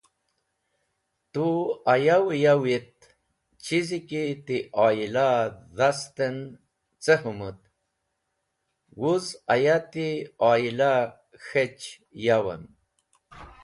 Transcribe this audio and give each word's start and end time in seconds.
Tu 1.33 1.45
ayavi 1.93 2.35
yawi 2.45 2.71
et 2.79 2.91
chizi 3.63 3.99
ki 4.09 4.21
ti 4.47 4.57
owila 4.85 5.25
[oyla]-e 5.37 5.53
dhast 5.77 6.15
en 6.27 6.37
ce 7.03 7.13
hũmũd, 7.23 7.59
wuz 8.99 9.25
aya 9.53 9.77
ti 9.91 10.07
owila-e 10.49 11.07
k̃hech 11.43 11.83
yawem. 12.25 12.63